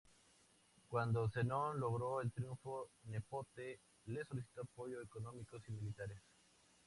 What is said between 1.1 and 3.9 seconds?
Zenón logró el triunfo, Nepote